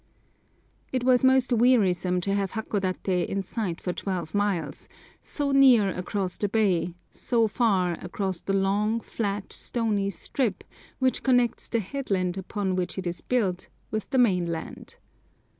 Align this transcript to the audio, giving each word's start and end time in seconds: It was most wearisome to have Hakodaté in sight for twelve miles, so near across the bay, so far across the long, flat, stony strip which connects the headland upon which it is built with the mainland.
It 0.91 1.03
was 1.03 1.23
most 1.23 1.53
wearisome 1.53 2.21
to 2.21 2.33
have 2.33 2.53
Hakodaté 2.53 3.27
in 3.27 3.43
sight 3.43 3.79
for 3.79 3.93
twelve 3.93 4.33
miles, 4.33 4.89
so 5.21 5.51
near 5.51 5.89
across 5.89 6.37
the 6.37 6.49
bay, 6.49 6.95
so 7.11 7.47
far 7.47 7.91
across 8.03 8.41
the 8.41 8.53
long, 8.53 8.99
flat, 8.99 9.53
stony 9.53 10.09
strip 10.09 10.63
which 10.97 11.21
connects 11.21 11.67
the 11.69 11.81
headland 11.81 12.35
upon 12.35 12.75
which 12.75 12.97
it 12.97 13.05
is 13.05 13.21
built 13.21 13.69
with 13.91 14.09
the 14.09 14.17
mainland. 14.17 14.97